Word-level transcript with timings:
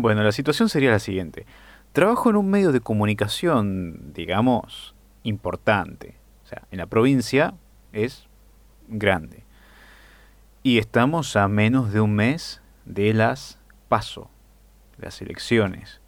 Bueno, 0.00 0.22
la 0.22 0.30
situación 0.30 0.68
sería 0.68 0.92
la 0.92 1.00
siguiente. 1.00 1.44
Trabajo 1.92 2.30
en 2.30 2.36
un 2.36 2.48
medio 2.48 2.70
de 2.70 2.80
comunicación, 2.80 4.12
digamos, 4.14 4.94
importante. 5.24 6.14
O 6.44 6.46
sea, 6.46 6.62
en 6.70 6.78
la 6.78 6.86
provincia 6.86 7.54
es 7.92 8.28
grande. 8.86 9.42
Y 10.62 10.78
estamos 10.78 11.34
a 11.34 11.48
menos 11.48 11.92
de 11.92 12.00
un 12.00 12.14
mes 12.14 12.62
de 12.84 13.12
las 13.12 13.58
PASO, 13.88 14.30
las 14.98 15.20
elecciones. 15.20 16.00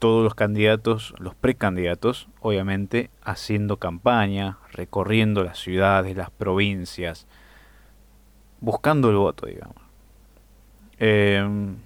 Todos 0.00 0.24
los 0.24 0.34
candidatos, 0.34 1.14
los 1.18 1.36
precandidatos, 1.36 2.26
obviamente 2.40 3.10
haciendo 3.22 3.76
campaña, 3.76 4.58
recorriendo 4.72 5.44
las 5.44 5.60
ciudades, 5.60 6.16
las 6.16 6.32
provincias, 6.32 7.28
buscando 8.60 9.08
el 9.10 9.18
voto, 9.18 9.46
digamos. 9.46 9.76
Em, 10.98 11.76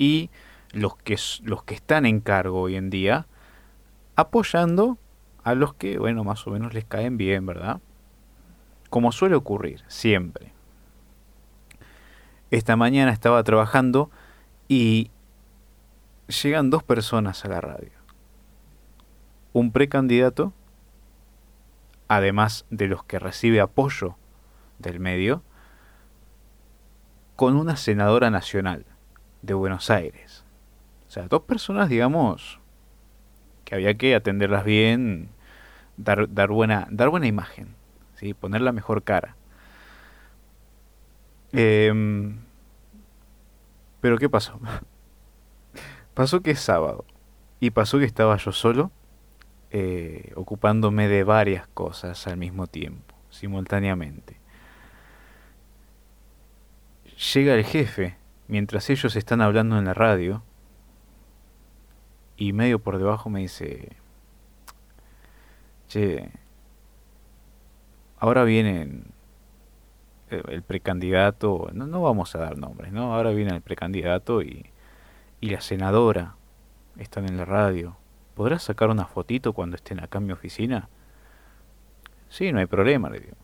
y 0.00 0.30
los 0.72 0.96
que, 0.96 1.18
los 1.42 1.62
que 1.62 1.74
están 1.74 2.06
en 2.06 2.20
cargo 2.20 2.62
hoy 2.62 2.76
en 2.76 2.88
día, 2.88 3.26
apoyando 4.16 4.96
a 5.44 5.54
los 5.54 5.74
que, 5.74 5.98
bueno, 5.98 6.24
más 6.24 6.46
o 6.46 6.50
menos 6.50 6.72
les 6.72 6.86
caen 6.86 7.18
bien, 7.18 7.44
¿verdad? 7.44 7.80
Como 8.88 9.12
suele 9.12 9.36
ocurrir, 9.36 9.84
siempre. 9.88 10.54
Esta 12.50 12.76
mañana 12.76 13.12
estaba 13.12 13.44
trabajando 13.44 14.10
y 14.68 15.10
llegan 16.42 16.70
dos 16.70 16.82
personas 16.82 17.44
a 17.44 17.48
la 17.48 17.60
radio. 17.60 17.92
Un 19.52 19.70
precandidato, 19.70 20.54
además 22.08 22.64
de 22.70 22.88
los 22.88 23.04
que 23.04 23.18
recibe 23.18 23.60
apoyo 23.60 24.16
del 24.78 24.98
medio, 24.98 25.42
con 27.36 27.56
una 27.56 27.76
senadora 27.76 28.30
nacional 28.30 28.86
de 29.42 29.54
Buenos 29.54 29.90
Aires. 29.90 30.44
O 31.08 31.10
sea, 31.10 31.26
dos 31.28 31.42
personas, 31.42 31.88
digamos, 31.88 32.60
que 33.64 33.74
había 33.74 33.94
que 33.94 34.14
atenderlas 34.14 34.64
bien, 34.64 35.28
dar, 35.96 36.32
dar, 36.32 36.50
buena, 36.50 36.86
dar 36.90 37.08
buena 37.08 37.26
imagen, 37.26 37.74
¿sí? 38.14 38.34
poner 38.34 38.60
la 38.60 38.72
mejor 38.72 39.02
cara. 39.02 39.36
Em, 41.52 42.38
pero 44.00 44.18
¿qué 44.18 44.28
pasó? 44.28 44.60
pasó 46.14 46.42
que 46.42 46.52
es 46.52 46.60
sábado 46.60 47.04
y 47.58 47.70
pasó 47.70 47.98
que 47.98 48.04
estaba 48.04 48.36
yo 48.36 48.52
solo, 48.52 48.92
eh, 49.72 50.32
ocupándome 50.36 51.08
de 51.08 51.24
varias 51.24 51.66
cosas 51.68 52.26
al 52.26 52.36
mismo 52.36 52.66
tiempo, 52.66 53.14
simultáneamente 53.30 54.40
llega 57.34 57.54
el 57.54 57.64
jefe 57.64 58.16
mientras 58.50 58.90
ellos 58.90 59.14
están 59.16 59.40
hablando 59.40 59.78
en 59.78 59.84
la 59.84 59.94
radio 59.94 60.42
y 62.36 62.52
medio 62.52 62.80
por 62.80 62.98
debajo 62.98 63.30
me 63.30 63.40
dice, 63.40 63.96
che, 65.88 66.30
ahora 68.18 68.44
viene 68.44 69.04
el 70.30 70.62
precandidato, 70.62 71.70
no, 71.72 71.86
no 71.86 72.02
vamos 72.02 72.34
a 72.34 72.38
dar 72.38 72.58
nombres, 72.58 72.92
¿no? 72.92 73.14
Ahora 73.14 73.30
viene 73.30 73.54
el 73.54 73.62
precandidato 73.62 74.42
y, 74.42 74.70
y 75.40 75.50
la 75.50 75.60
senadora 75.60 76.34
están 76.98 77.26
en 77.26 77.36
la 77.36 77.44
radio. 77.44 77.96
¿Podrás 78.34 78.64
sacar 78.64 78.90
una 78.90 79.06
fotito 79.06 79.52
cuando 79.52 79.76
estén 79.76 80.00
acá 80.00 80.18
en 80.18 80.26
mi 80.26 80.32
oficina? 80.32 80.88
Sí, 82.28 82.52
no 82.52 82.58
hay 82.58 82.66
problema, 82.66 83.10
le 83.10 83.20
digo. 83.20 83.36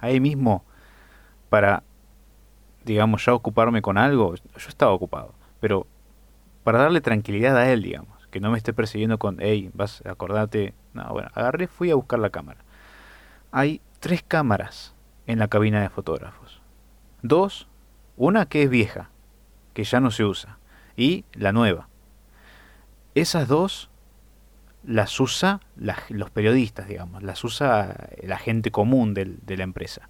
Ahí 0.00 0.20
mismo 0.20 0.64
para, 1.48 1.82
digamos, 2.84 3.24
ya 3.24 3.34
ocuparme 3.34 3.82
con 3.82 3.98
algo, 3.98 4.34
yo 4.34 4.68
estaba 4.68 4.92
ocupado, 4.92 5.34
pero 5.60 5.86
para 6.64 6.78
darle 6.78 7.00
tranquilidad 7.00 7.56
a 7.56 7.70
él, 7.70 7.82
digamos, 7.82 8.26
que 8.30 8.40
no 8.40 8.50
me 8.50 8.58
esté 8.58 8.72
persiguiendo 8.72 9.18
con, 9.18 9.38
hey, 9.40 9.70
vas, 9.74 10.02
acordate, 10.06 10.74
no, 10.94 11.08
bueno, 11.12 11.30
agarré, 11.34 11.66
fui 11.66 11.90
a 11.90 11.94
buscar 11.94 12.18
la 12.18 12.30
cámara. 12.30 12.60
Hay 13.50 13.80
tres 13.98 14.22
cámaras 14.22 14.94
en 15.26 15.38
la 15.38 15.48
cabina 15.48 15.80
de 15.82 15.88
fotógrafos. 15.88 16.60
Dos, 17.22 17.68
una 18.16 18.46
que 18.46 18.62
es 18.62 18.70
vieja, 18.70 19.10
que 19.74 19.84
ya 19.84 20.00
no 20.00 20.10
se 20.10 20.24
usa, 20.24 20.58
y 20.96 21.24
la 21.32 21.52
nueva. 21.52 21.88
Esas 23.14 23.48
dos 23.48 23.90
las 24.84 25.18
usa 25.20 25.60
los 26.08 26.30
periodistas, 26.30 26.88
digamos, 26.88 27.22
las 27.22 27.42
usa 27.44 28.08
la 28.22 28.38
gente 28.38 28.70
común 28.70 29.14
de 29.14 29.56
la 29.56 29.64
empresa. 29.64 30.08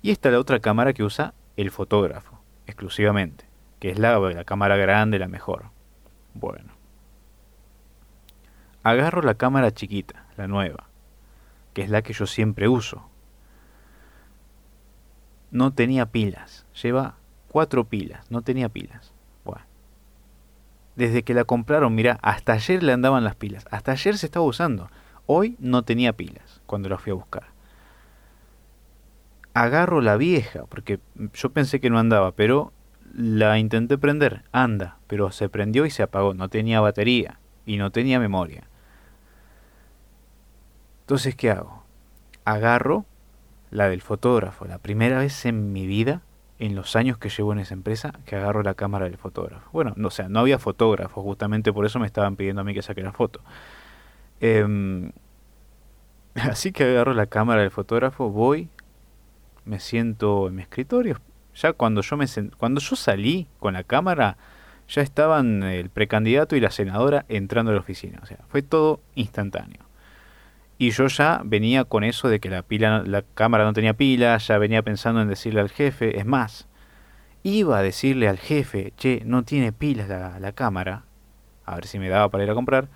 Y 0.00 0.10
está 0.10 0.30
la 0.30 0.38
otra 0.38 0.60
cámara 0.60 0.92
que 0.92 1.04
usa 1.04 1.34
el 1.56 1.70
fotógrafo, 1.70 2.40
exclusivamente, 2.66 3.44
que 3.78 3.90
es 3.90 3.98
la, 3.98 4.18
la 4.18 4.44
cámara 4.44 4.76
grande, 4.76 5.18
la 5.18 5.28
mejor. 5.28 5.66
Bueno. 6.34 6.72
Agarro 8.82 9.22
la 9.22 9.34
cámara 9.34 9.70
chiquita, 9.72 10.26
la 10.36 10.48
nueva, 10.48 10.88
que 11.72 11.82
es 11.82 11.90
la 11.90 12.02
que 12.02 12.12
yo 12.12 12.26
siempre 12.26 12.68
uso. 12.68 13.08
No 15.50 15.72
tenía 15.72 16.06
pilas, 16.06 16.66
lleva 16.82 17.16
cuatro 17.48 17.84
pilas, 17.84 18.30
no 18.30 18.42
tenía 18.42 18.68
pilas. 18.68 19.12
Bueno. 19.44 19.66
Desde 20.96 21.22
que 21.22 21.34
la 21.34 21.44
compraron, 21.44 21.94
mira, 21.94 22.18
hasta 22.22 22.54
ayer 22.54 22.82
le 22.82 22.92
andaban 22.92 23.24
las 23.24 23.36
pilas, 23.36 23.66
hasta 23.70 23.92
ayer 23.92 24.16
se 24.18 24.26
estaba 24.26 24.46
usando. 24.46 24.90
Hoy 25.26 25.56
no 25.60 25.82
tenía 25.84 26.14
pilas 26.14 26.60
cuando 26.66 26.88
la 26.88 26.98
fui 26.98 27.12
a 27.12 27.14
buscar 27.14 27.51
agarro 29.54 30.00
la 30.00 30.16
vieja, 30.16 30.64
porque 30.68 31.00
yo 31.34 31.50
pensé 31.50 31.80
que 31.80 31.90
no 31.90 31.98
andaba, 31.98 32.32
pero 32.32 32.72
la 33.14 33.58
intenté 33.58 33.98
prender, 33.98 34.42
anda, 34.52 34.98
pero 35.06 35.30
se 35.30 35.48
prendió 35.48 35.86
y 35.86 35.90
se 35.90 36.02
apagó, 36.02 36.34
no 36.34 36.48
tenía 36.48 36.80
batería 36.80 37.38
y 37.66 37.76
no 37.76 37.90
tenía 37.90 38.18
memoria. 38.18 38.64
Entonces, 41.02 41.34
¿qué 41.34 41.50
hago? 41.50 41.84
Agarro 42.44 43.04
la 43.70 43.88
del 43.88 44.02
fotógrafo, 44.02 44.64
la 44.64 44.78
primera 44.78 45.18
vez 45.18 45.44
en 45.44 45.72
mi 45.72 45.86
vida, 45.86 46.22
en 46.58 46.74
los 46.74 46.96
años 46.96 47.18
que 47.18 47.28
llevo 47.28 47.52
en 47.52 47.58
esa 47.58 47.74
empresa, 47.74 48.12
que 48.24 48.36
agarro 48.36 48.62
la 48.62 48.74
cámara 48.74 49.06
del 49.06 49.18
fotógrafo. 49.18 49.68
Bueno, 49.72 49.92
no, 49.96 50.08
o 50.08 50.10
sea, 50.10 50.28
no 50.28 50.40
había 50.40 50.58
fotógrafo, 50.58 51.22
justamente 51.22 51.72
por 51.72 51.84
eso 51.84 51.98
me 51.98 52.06
estaban 52.06 52.36
pidiendo 52.36 52.60
a 52.60 52.64
mí 52.64 52.72
que 52.72 52.82
saque 52.82 53.02
la 53.02 53.12
foto. 53.12 53.40
Em, 54.40 55.12
así 56.34 56.72
que 56.72 56.84
agarro 56.84 57.14
la 57.14 57.26
cámara 57.26 57.62
del 57.62 57.70
fotógrafo, 57.70 58.30
voy, 58.30 58.68
me 59.64 59.80
siento 59.80 60.48
en 60.48 60.56
mi 60.56 60.62
escritorio. 60.62 61.20
Ya 61.54 61.72
cuando 61.72 62.00
yo 62.00 62.16
me 62.16 62.26
cuando 62.56 62.80
yo 62.80 62.96
salí 62.96 63.48
con 63.58 63.74
la 63.74 63.84
cámara, 63.84 64.36
ya 64.88 65.02
estaban 65.02 65.62
el 65.62 65.90
precandidato 65.90 66.56
y 66.56 66.60
la 66.60 66.70
senadora 66.70 67.24
entrando 67.28 67.70
a 67.70 67.74
la 67.74 67.80
oficina. 67.80 68.20
O 68.22 68.26
sea, 68.26 68.38
fue 68.48 68.62
todo 68.62 69.00
instantáneo. 69.14 69.80
Y 70.78 70.90
yo 70.90 71.06
ya 71.06 71.42
venía 71.44 71.84
con 71.84 72.02
eso 72.02 72.28
de 72.28 72.40
que 72.40 72.50
la 72.50 72.62
pila, 72.62 73.02
la 73.06 73.22
cámara 73.22 73.64
no 73.64 73.72
tenía 73.72 73.94
pila, 73.94 74.36
ya 74.38 74.58
venía 74.58 74.82
pensando 74.82 75.20
en 75.20 75.28
decirle 75.28 75.60
al 75.60 75.70
jefe, 75.70 76.18
es 76.18 76.26
más, 76.26 76.66
iba 77.44 77.78
a 77.78 77.82
decirle 77.82 78.28
al 78.28 78.38
jefe, 78.38 78.92
che, 78.96 79.22
no 79.24 79.44
tiene 79.44 79.72
pilas 79.72 80.08
la, 80.08 80.40
la 80.40 80.52
cámara, 80.52 81.04
a 81.66 81.76
ver 81.76 81.86
si 81.86 82.00
me 82.00 82.08
daba 82.08 82.30
para 82.30 82.42
ir 82.42 82.50
a 82.50 82.54
comprar, 82.54 82.88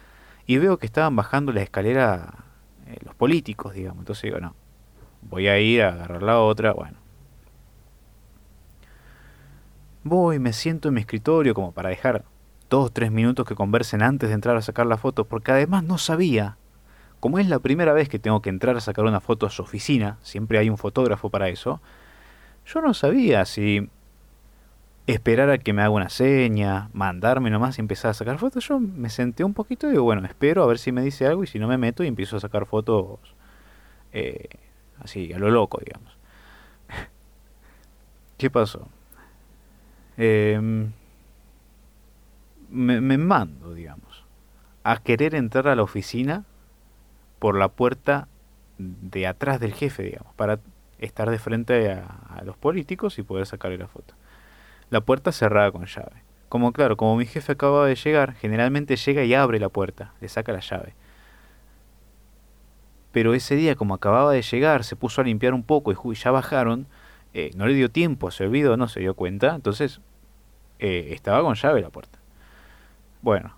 y 0.47 0.59
veo 0.59 0.79
que 0.79 0.87
estaban 0.87 1.15
bajando 1.15 1.53
la 1.53 1.63
escalera 1.63 2.47
eh, 2.87 2.97
los 3.05 3.15
políticos, 3.15 3.75
digamos. 3.75 4.01
Entonces 4.01 4.23
digo, 4.23 4.41
no, 4.41 4.55
voy 5.29 5.49
a 5.49 5.59
ir 5.59 5.83
a 5.83 5.93
agarrar 5.93 6.23
la 6.23 6.41
otra, 6.41 6.73
bueno. 6.73 6.99
Voy, 10.05 10.39
me 10.39 10.53
siento 10.53 10.89
en 10.89 10.95
mi 10.95 11.01
escritorio 11.01 11.55
como 11.55 11.73
para 11.73 11.89
dejar 11.89 12.25
dos 12.71 12.93
tres 12.93 13.11
minutos 13.11 13.47
que 13.47 13.55
conversen 13.55 14.03
antes 14.03 14.29
de 14.29 14.35
entrar 14.35 14.57
a 14.57 14.63
sacar 14.63 14.87
la 14.87 14.97
foto, 14.97 15.25
porque 15.25 15.53
además 15.53 15.85
no 15.85 15.99
sabía, 15.99 16.57
como 17.21 17.39
es 17.39 17.49
la 17.49 17.59
primera 17.59 17.93
vez 17.93 18.09
que 18.09 18.19
tengo 18.19 18.43
que 18.43 18.51
entrar 18.51 18.77
a 18.77 18.81
sacar 18.81 19.05
una 19.05 19.21
foto 19.21 19.47
a 19.47 19.51
su 19.51 19.63
oficina, 19.63 20.19
siempre 20.23 20.59
hay 20.59 20.71
un 20.71 20.79
fotógrafo 20.79 21.31
para 21.31 21.49
eso, 21.49 21.81
yo 22.65 22.81
no 22.81 22.95
sabía 22.95 23.45
si 23.45 23.89
esperar 25.07 25.51
a 25.51 25.59
que 25.59 25.73
me 25.73 25.83
haga 25.83 25.91
una 25.91 26.09
seña, 26.09 26.91
mandarme 26.93 27.51
nomás 27.51 27.79
y 27.79 27.81
empezar 27.81 28.11
a 28.11 28.15
sacar 28.15 28.39
fotos. 28.39 28.67
Yo 28.67 28.81
me 28.81 29.09
senté 29.09 29.45
un 29.45 29.55
poquito 29.55 29.87
y 29.87 29.93
digo, 29.93 30.03
bueno, 30.03 30.27
espero 30.27 30.63
a 30.65 30.67
ver 30.67 30.79
si 30.79 30.91
me 30.93 31.03
dice 31.03 31.27
algo 31.27 31.45
y 31.45 31.47
si 31.47 31.59
no 31.59 31.69
me 31.69 31.79
meto 31.79 32.03
y 32.03 32.09
empiezo 32.09 32.37
a 32.37 32.41
sacar 32.41 32.67
fotos 32.67 33.21
eh, 34.13 34.49
así, 35.01 35.33
a 35.33 35.39
lo 35.39 35.51
loco, 35.51 35.81
digamos. 35.85 36.17
¿Qué 38.39 38.51
pasó? 38.51 38.89
Em, 40.17 40.93
me, 42.71 43.01
me, 43.01 43.19
mando, 43.19 43.75
digamos, 43.75 44.25
a 44.85 44.99
querer 44.99 45.35
entrar 45.35 45.69
a 45.69 45.77
la 45.77 45.83
oficina 45.83 46.45
por 47.39 47.57
la 47.57 47.69
puerta 47.69 48.29
de 48.79 49.27
atrás 49.27 49.61
del 49.61 49.73
jefe, 49.73 50.03
digamos, 50.03 50.35
para 50.35 50.59
estar 50.99 51.31
de 51.31 51.39
frente 51.39 51.91
a, 51.91 52.43
los 52.45 52.57
políticos 52.57 53.19
y 53.19 53.23
poder 53.23 53.47
sacarle 53.47 53.79
la 53.79 53.89
foto. 53.89 54.15
La 54.91 55.01
puerta 55.01 55.33
cerrada 55.33 55.73
con 55.73 55.87
llave. 55.87 56.23
Como 56.49 56.73
claro, 56.73 56.97
como 56.97 57.17
mi 57.17 57.27
jefe 57.27 57.53
acababa 57.53 57.87
de 57.87 57.97
llegar, 57.97 58.35
generalmente 58.35 58.97
llega 58.97 59.25
y 59.25 59.35
abre 59.35 59.59
la 59.59 59.69
puerta, 59.69 60.13
le 60.21 60.29
saca 60.29 60.53
la 60.53 60.61
llave 60.61 60.95
pero 63.17 63.33
ese 63.33 63.57
día 63.57 63.77
como 63.77 63.95
acababa 63.95 64.31
de 64.33 64.43
llegar, 64.43 64.85
se 64.85 64.95
puso 64.95 65.23
a 65.23 65.25
limpiar 65.25 65.55
un 65.55 65.63
poco 65.63 65.91
y 65.91 66.15
ya 66.15 66.31
bajaron, 66.31 66.87
eh, 67.33 67.51
no 67.57 67.67
le 67.67 67.73
dio 67.73 67.91
tiempo, 67.91 68.31
se 68.31 68.45
olvidó, 68.45 68.77
no 68.77 68.89
se 68.89 69.01
dio 69.01 69.15
cuenta, 69.15 69.55
entonces 69.55 70.03
eh, 70.79 71.09
estaba 71.13 71.41
con 71.41 71.55
llave 71.55 71.81
la 71.81 71.89
puerta. 71.89 72.19
Bueno, 73.23 73.57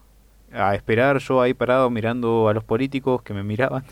a 0.53 0.77
esperar 0.77 1.19
yo 1.19 1.43
ahí 1.43 1.55
parado 1.55 1.91
mirando 1.91 2.49
a 2.49 2.55
los 2.55 2.63
políticos 2.63 3.23
que 3.23 3.35
me 3.35 3.43
miraban. 3.43 3.83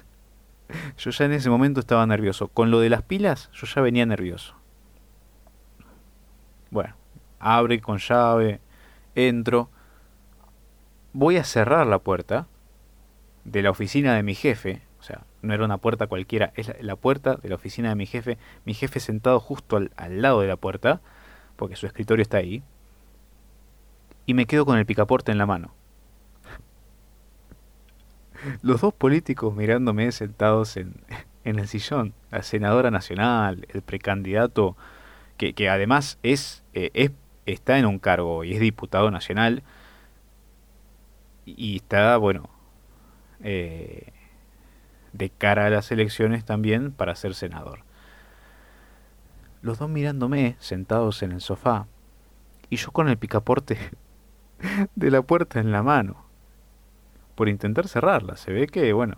Yo 0.99 1.11
ya 1.11 1.25
en 1.25 1.33
ese 1.33 1.51
momento 1.51 1.81
estaba 1.81 2.07
nervioso. 2.07 2.47
Con 2.47 2.71
lo 2.71 2.79
de 2.79 2.89
las 2.89 3.03
pilas, 3.03 3.51
yo 3.53 3.67
ya 3.67 3.83
venía 3.83 4.07
nervioso. 4.07 4.55
Bueno, 6.71 6.95
abre 7.41 7.81
con 7.81 7.99
llave, 7.99 8.61
entro. 9.17 9.69
Voy 11.13 11.39
a 11.39 11.45
cerrar 11.45 11.89
la 11.89 11.99
puerta 11.99 12.47
de 13.45 13.63
la 13.63 13.71
oficina 13.71 14.15
de 14.15 14.23
mi 14.23 14.37
jefe. 14.37 14.86
Sea, 15.07 15.23
no 15.41 15.55
era 15.55 15.65
una 15.65 15.79
puerta 15.79 16.09
cualquiera, 16.09 16.53
es 16.57 16.73
la, 16.81 16.97
puerta 16.97 17.37
de 17.37 17.49
la 17.49 17.55
oficina 17.55 17.91
de 17.91 17.95
mi 17.95 18.07
jefe. 18.07 18.39
Mi 18.65 18.75
jefe 18.75 18.99
sentado 18.99 19.39
justo 19.39 19.77
al, 19.77 19.93
al 19.97 20.21
lado 20.21 20.41
de 20.41 20.49
la 20.49 20.57
puerta, 20.57 21.01
porque 21.55 21.77
su 21.77 21.87
escritorio 21.87 22.23
está 22.23 22.39
ahí. 22.39 22.65
Y 24.27 24.35
me 24.35 24.47
quedo 24.47 24.67
con 24.67 24.79
el 24.79 24.85
picaporte 24.85 25.31
en 25.31 25.39
la 25.39 25.47
mano. 25.47 25.73
Los 28.63 28.81
dos 28.81 28.93
políticos 28.93 29.55
mirándome 29.55 30.11
sentados 30.11 30.77
en, 30.77 30.95
en 31.45 31.61
el 31.61 31.69
sillón, 31.69 32.13
la 32.33 32.43
senadora 32.43 32.91
nacional, 32.91 33.65
el 33.69 33.83
precandidato, 33.83 34.77
que, 35.37 35.53
que 35.53 35.69
además 35.69 36.19
es, 36.25 36.65
eh, 36.75 36.91
es, 36.95 37.13
está 37.47 37.79
en 37.79 37.87
un 37.87 38.01
cargo 38.01 38.43
y 38.43 38.55
es 38.55 38.61
diputado 38.61 39.13
nacional, 39.13 39.63
y 41.45 41.77
está, 41.77 42.17
bueno, 42.17 42.51
eh, 43.41 44.13
de 45.17 45.31
cara 45.31 45.67
a 45.67 45.71
las 45.71 45.91
elecciones 45.91 46.45
también 46.45 46.93
para 46.93 47.15
ser 47.15 47.35
senador. 47.35 47.81
Los 49.63 49.79
dos 49.79 49.89
mirándome 49.89 50.57
sentados 50.59 51.23
en 51.23 51.33
el 51.33 51.41
sofá, 51.41 51.87
y 52.71 52.77
yo 52.77 52.91
con 52.91 53.09
el 53.09 53.17
picaporte 53.17 53.79
de 54.95 55.11
la 55.11 55.23
puerta 55.23 55.61
en 55.61 55.73
la 55.73 55.83
mano 55.83 56.25
por 57.35 57.49
intentar 57.49 57.87
cerrarla. 57.87 58.37
Se 58.37 58.53
ve 58.53 58.67
que, 58.67 58.93
bueno, 58.93 59.17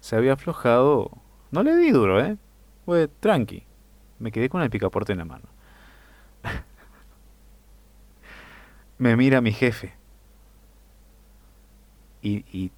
se 0.00 0.16
había 0.16 0.32
aflojado. 0.32 1.10
No 1.50 1.62
le 1.62 1.76
di 1.76 1.90
duro, 1.90 2.20
¿eh? 2.20 2.36
Fue 2.84 3.08
tranqui. 3.08 3.66
Me 4.18 4.32
quedé 4.32 4.48
con 4.48 4.62
el 4.62 4.70
picaporte 4.70 5.12
en 5.12 5.18
la 5.18 5.24
mano. 5.24 5.44
Me 8.98 9.16
mira 9.16 9.40
mi 9.40 9.52
jefe. 9.52 9.94
Y, 12.20 12.44
y 12.50 12.72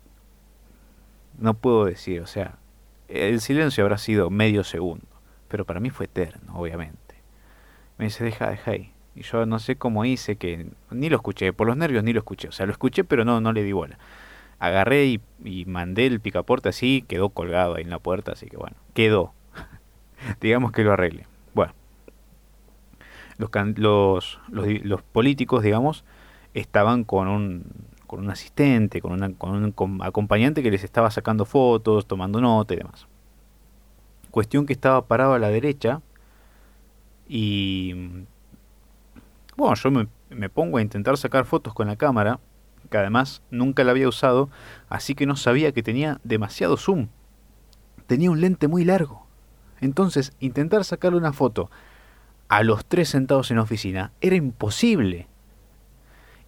no 1.41 1.55
puedo 1.55 1.85
decir, 1.85 2.21
o 2.21 2.27
sea, 2.27 2.59
el 3.09 3.41
silencio 3.41 3.85
habrá 3.85 3.99
sido 3.99 4.31
medio 4.31 4.63
segundo, 4.65 5.07
pero 5.49 5.65
para 5.65 5.81
mí 5.81 5.91
fue 5.91 6.07
eterno, 6.07 6.55
obviamente. 6.55 6.99
Me 7.99 8.07
dice, 8.07 8.25
deja, 8.25 8.51
deja 8.51 8.71
ahí. 8.71 8.93
Y 9.15 9.23
yo 9.23 9.45
no 9.45 9.59
sé 9.59 9.77
cómo 9.77 10.05
hice 10.05 10.37
que 10.37 10.69
ni 10.91 11.09
lo 11.09 11.17
escuché, 11.17 11.53
por 11.53 11.67
los 11.67 11.77
nervios 11.77 12.05
ni 12.05 12.13
lo 12.13 12.21
escuché. 12.21 12.49
O 12.49 12.53
sea, 12.53 12.67
lo 12.67 12.73
escuché, 12.73 13.05
pero 13.05 13.25
no, 13.25 13.41
no 13.41 13.53
le 13.53 13.65
di 13.65 13.73
bola 13.73 13.99
agarré 14.61 15.07
y, 15.07 15.65
mandé 15.65 16.07
el 16.07 16.21
picaporte 16.21 16.69
así, 16.69 17.03
quedó 17.09 17.31
colgado 17.31 17.75
ahí 17.75 17.83
en 17.83 17.91
la 17.91 17.99
puerta, 17.99 18.33
así 18.33 18.47
que 18.47 18.57
bueno, 18.57 18.77
quedó. 18.95 19.33
digamos 20.41 20.71
que 20.71 20.85
lo 20.85 20.93
arregle. 20.93 21.27
Bueno, 21.55 21.73
los, 23.39 24.39
los, 24.49 24.67
los, 24.85 25.03
políticos, 25.03 25.63
digamos, 25.65 26.05
estaban 26.53 27.05
con 27.05 27.27
un, 27.27 27.65
con 28.11 28.19
un 28.19 28.31
asistente, 28.31 29.01
con, 29.01 29.13
una, 29.13 29.33
con 29.33 29.51
un 29.51 30.03
acompañante 30.03 30.65
que 30.65 30.71
les 30.73 30.83
estaba 30.83 31.13
sacando 31.13 31.45
fotos, 31.45 32.09
tomando 32.09 32.41
nota 32.41 32.75
y 32.75 32.79
demás. 32.79 33.07
Cuestión 34.33 34.67
que 34.67 34.73
estaba 34.73 35.07
parado 35.07 35.35
a 35.35 35.39
la 35.39 35.49
derecha 35.49 36.03
y... 37.29 37.95
Bueno, 39.57 39.77
yo 39.77 39.93
me, 39.93 40.09
me 40.29 40.49
pongo 40.51 40.79
a 40.79 40.83
intentar 40.83 41.17
sacar 41.19 41.45
fotos 41.45 41.73
con 41.73 41.87
la 41.87 41.95
cámara 41.95 42.41
que 42.91 42.99
además 42.99 43.43
nunca 43.53 43.85
la 43.85 43.93
había 43.93 44.09
usado, 44.09 44.51
así 44.89 45.15
que 45.15 45.25
no 45.25 45.37
sabía 45.37 45.71
que 45.71 45.85
tenía 45.85 46.21
demasiado 46.25 46.77
zoom. 46.77 47.11
Tenía 48.09 48.33
un 48.33 48.41
lente 48.41 48.67
muy 48.67 48.85
largo. 48.85 49.25
Entonces, 49.81 50.33
intentar 50.41 50.85
sacarle 50.85 51.17
una 51.17 51.33
foto 51.33 51.71
a 52.49 52.65
los 52.65 52.85
tres 52.85 53.09
sentados 53.09 53.53
en 53.53 53.59
la 53.59 53.63
oficina 53.63 54.11
era 54.21 54.35
imposible. 54.35 55.29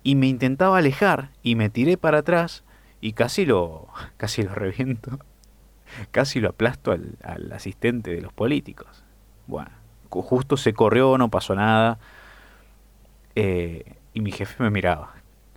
Y 0.03 0.15
me 0.15 0.27
intentaba 0.27 0.79
alejar 0.79 1.31
y 1.43 1.55
me 1.55 1.71
tiré 1.71 1.97
para 1.97 2.19
atrás 2.19 2.65
y 3.01 3.13
casi 3.13 3.45
lo, 3.47 3.89
casi 4.17 4.43
lo 4.43 4.55
reviento. 4.55 5.19
Casi 6.11 6.41
lo 6.41 6.49
aplasto 6.49 6.91
al, 6.91 7.19
al 7.23 7.53
asistente 7.53 8.15
de 8.15 8.23
los 8.23 8.33
políticos. 8.33 9.05
Bueno, 9.47 9.69
justo 10.09 10.57
se 10.57 10.73
corrió, 10.73 11.19
no 11.19 11.29
pasó 11.29 11.55
nada. 11.55 11.99
Eh, 13.35 13.97
y 14.15 14.23
mi 14.23 14.33
jefe 14.33 14.63
me 14.63 14.71
miraba 14.71 15.13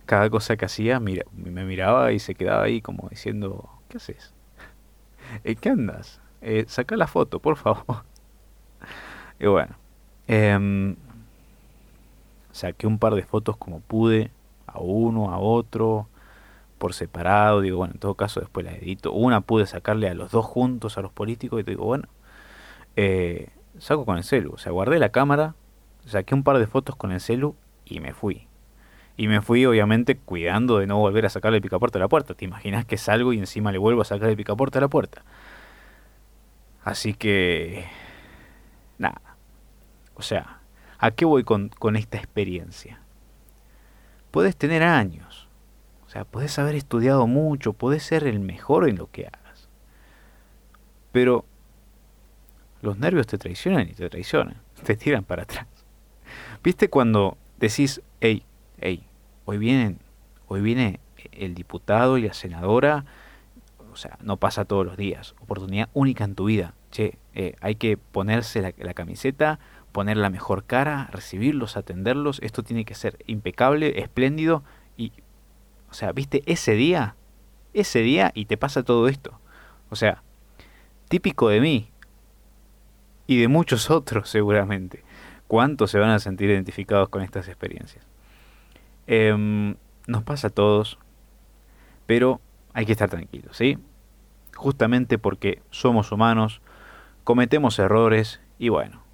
cada 0.06 0.30
cosa 0.30 0.56
que 0.56 0.64
hacía 0.64 1.00
mira, 1.00 1.24
me 1.32 1.64
miraba 1.64 2.12
y 2.12 2.20
se 2.20 2.34
quedaba 2.34 2.62
ahí 2.62 2.80
como 2.80 3.08
diciendo, 3.10 3.68
¿qué 3.88 3.98
haces? 3.98 4.32
¿En 5.44 5.56
qué 5.56 5.68
andas? 5.68 6.20
Eh, 6.40 6.64
saca 6.68 6.96
la 6.96 7.08
foto, 7.08 7.40
por 7.40 7.56
favor. 7.56 8.04
y 9.38 9.46
bueno, 9.46 9.74
eh, 10.28 10.94
saqué 12.52 12.86
un 12.86 12.98
par 12.98 13.14
de 13.14 13.24
fotos 13.24 13.56
como 13.56 13.80
pude, 13.80 14.30
a 14.76 14.78
uno, 14.80 15.32
a 15.32 15.38
otro, 15.38 16.08
por 16.78 16.94
separado. 16.94 17.60
Digo, 17.60 17.78
bueno, 17.78 17.94
en 17.94 18.00
todo 18.00 18.14
caso 18.14 18.40
después 18.40 18.64
las 18.64 18.76
edito. 18.76 19.12
Una 19.12 19.40
pude 19.40 19.66
sacarle 19.66 20.08
a 20.08 20.14
los 20.14 20.30
dos 20.30 20.46
juntos, 20.46 20.98
a 20.98 21.02
los 21.02 21.12
políticos, 21.12 21.60
y 21.60 21.62
digo, 21.64 21.84
bueno, 21.84 22.08
eh, 22.96 23.50
saco 23.78 24.04
con 24.04 24.16
el 24.16 24.24
celu. 24.24 24.52
O 24.54 24.58
sea, 24.58 24.72
guardé 24.72 24.98
la 24.98 25.10
cámara, 25.10 25.54
saqué 26.06 26.34
un 26.34 26.42
par 26.42 26.58
de 26.58 26.66
fotos 26.66 26.96
con 26.96 27.12
el 27.12 27.20
celu 27.20 27.56
y 27.84 28.00
me 28.00 28.12
fui. 28.12 28.48
Y 29.16 29.28
me 29.28 29.40
fui, 29.40 29.64
obviamente, 29.64 30.18
cuidando 30.18 30.78
de 30.78 30.86
no 30.86 30.98
volver 30.98 31.24
a 31.24 31.30
sacarle 31.30 31.56
el 31.56 31.62
picaporte 31.62 31.98
a 31.98 32.00
la 32.00 32.08
puerta. 32.08 32.34
¿Te 32.34 32.44
imaginas 32.44 32.84
que 32.84 32.98
salgo 32.98 33.32
y 33.32 33.38
encima 33.38 33.72
le 33.72 33.78
vuelvo 33.78 34.02
a 34.02 34.04
sacar 34.04 34.28
el 34.28 34.36
picaporte 34.36 34.78
a 34.78 34.82
la 34.82 34.88
puerta? 34.88 35.22
Así 36.84 37.14
que... 37.14 37.86
Nada. 38.98 39.20
O 40.14 40.22
sea, 40.22 40.60
¿a 40.98 41.10
qué 41.10 41.24
voy 41.24 41.44
con 41.44 41.96
esta 41.96 42.18
experiencia? 42.18 43.00
Puedes 44.36 44.54
tener 44.54 44.82
años. 44.82 45.48
O 46.06 46.10
sea, 46.10 46.26
puedes 46.26 46.58
haber 46.58 46.74
estudiado 46.74 47.26
mucho, 47.26 47.72
puedes 47.72 48.02
ser 48.02 48.26
el 48.26 48.38
mejor 48.38 48.86
en 48.86 48.96
lo 48.96 49.10
que 49.10 49.26
hagas. 49.26 49.70
Pero 51.10 51.46
los 52.82 52.98
nervios 52.98 53.26
te 53.26 53.38
traicionan 53.38 53.88
y 53.88 53.94
te 53.94 54.10
traicionan. 54.10 54.60
Te 54.84 54.94
tiran 54.94 55.24
para 55.24 55.44
atrás. 55.44 55.66
¿Viste 56.62 56.90
cuando 56.90 57.38
decís, 57.58 58.02
hey, 58.20 58.42
hey, 58.78 59.06
hoy 59.46 59.56
vienen, 59.56 60.00
hoy 60.48 60.60
viene 60.60 61.00
el 61.32 61.54
diputado 61.54 62.18
y 62.18 62.28
la 62.28 62.34
senadora, 62.34 63.06
o 63.90 63.96
sea, 63.96 64.18
no 64.20 64.36
pasa 64.36 64.66
todos 64.66 64.84
los 64.84 64.98
días, 64.98 65.34
oportunidad 65.40 65.88
única 65.94 66.24
en 66.24 66.34
tu 66.34 66.44
vida. 66.44 66.74
Che, 66.90 67.16
eh, 67.32 67.56
hay 67.62 67.76
que 67.76 67.96
ponerse 67.96 68.60
la, 68.60 68.74
la, 68.76 68.92
camiseta, 68.92 69.58
poner 69.96 70.18
la 70.18 70.28
mejor 70.28 70.64
cara, 70.64 71.08
recibirlos, 71.10 71.78
atenderlos, 71.78 72.38
esto 72.42 72.62
tiene 72.62 72.84
que 72.84 72.94
ser 72.94 73.16
impecable, 73.26 73.98
espléndido 74.02 74.62
y, 74.94 75.10
o 75.88 75.94
sea, 75.94 76.12
viste, 76.12 76.42
ese 76.44 76.74
día, 76.74 77.16
ese 77.72 78.00
día 78.00 78.30
y 78.34 78.44
te 78.44 78.58
pasa 78.58 78.82
todo 78.82 79.08
esto. 79.08 79.40
O 79.88 79.96
sea, 79.96 80.22
típico 81.08 81.48
de 81.48 81.62
mí 81.62 81.90
y 83.26 83.40
de 83.40 83.48
muchos 83.48 83.90
otros 83.90 84.28
seguramente. 84.28 85.02
¿Cuántos 85.48 85.92
se 85.92 85.98
van 85.98 86.10
a 86.10 86.18
sentir 86.18 86.50
identificados 86.50 87.08
con 87.08 87.22
estas 87.22 87.48
experiencias? 87.48 88.04
Em, 89.06 89.76
nos 90.06 90.22
pasa 90.24 90.48
a 90.48 90.50
todos, 90.50 90.98
pero 92.04 92.42
hay 92.74 92.84
que 92.84 92.92
estar 92.92 93.08
tranquilos, 93.08 93.56
¿sí? 93.56 93.78
Justamente 94.54 95.16
porque 95.16 95.62
somos 95.70 96.12
humanos, 96.12 96.60
cometemos 97.24 97.78
errores 97.78 98.42
y 98.58 98.68
bueno, 98.68 99.05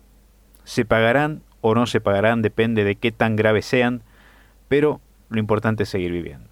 se 0.64 0.84
pagarán 0.84 1.42
o 1.60 1.74
no 1.74 1.86
se 1.86 2.00
pagarán, 2.00 2.42
depende 2.42 2.84
de 2.84 2.96
qué 2.96 3.12
tan 3.12 3.36
graves 3.36 3.66
sean, 3.66 4.02
pero 4.68 5.00
lo 5.28 5.38
importante 5.38 5.84
es 5.84 5.88
seguir 5.88 6.12
viviendo. 6.12 6.51